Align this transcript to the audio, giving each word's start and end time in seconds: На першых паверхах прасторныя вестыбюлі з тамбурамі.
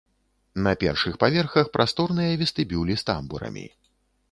На 0.67 0.71
першых 0.83 1.19
паверхах 1.23 1.69
прасторныя 1.77 2.41
вестыбюлі 2.41 2.99
з 3.03 3.07
тамбурамі. 3.11 3.67